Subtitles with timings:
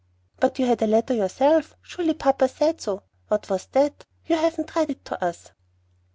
[0.39, 1.75] "But you had a letter yourself.
[1.83, 3.03] Surely papa said so.
[3.27, 4.03] What was that?
[4.25, 5.51] You haven't read it to us."